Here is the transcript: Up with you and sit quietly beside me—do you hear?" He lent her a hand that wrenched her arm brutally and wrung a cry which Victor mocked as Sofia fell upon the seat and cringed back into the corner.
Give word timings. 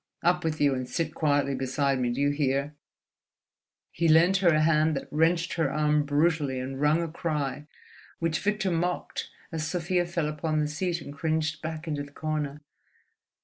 Up 0.23 0.43
with 0.43 0.59
you 0.59 0.73
and 0.73 0.89
sit 0.89 1.13
quietly 1.13 1.53
beside 1.53 1.99
me—do 1.99 2.19
you 2.19 2.31
hear?" 2.31 2.73
He 3.91 4.07
lent 4.07 4.37
her 4.37 4.47
a 4.49 4.61
hand 4.63 4.95
that 4.95 5.07
wrenched 5.11 5.53
her 5.53 5.71
arm 5.71 6.05
brutally 6.05 6.59
and 6.59 6.81
wrung 6.81 7.03
a 7.03 7.07
cry 7.07 7.67
which 8.17 8.39
Victor 8.39 8.71
mocked 8.71 9.29
as 9.51 9.67
Sofia 9.67 10.07
fell 10.07 10.27
upon 10.27 10.59
the 10.59 10.67
seat 10.67 11.01
and 11.01 11.13
cringed 11.13 11.61
back 11.61 11.87
into 11.87 12.01
the 12.01 12.11
corner. 12.13 12.61